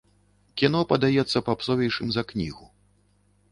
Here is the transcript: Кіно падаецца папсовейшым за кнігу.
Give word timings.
Кіно 0.61 0.79
падаецца 0.91 1.43
папсовейшым 1.51 2.07
за 2.19 2.27
кнігу. 2.35 2.65